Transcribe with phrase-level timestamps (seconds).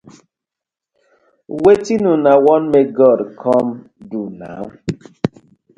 [1.61, 3.67] Wetin una wan mek God com
[4.09, 4.65] do naw?